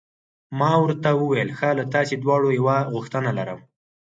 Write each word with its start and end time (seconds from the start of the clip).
ما 0.59 0.71
ورته 0.83 1.09
وویل: 1.15 1.49
ښه، 1.57 1.69
له 1.79 1.83
تاسي 1.93 2.15
دواړو 2.19 2.49
یوه 2.59 2.77
غوښتنه 2.93 3.29
لرم. 3.37 3.59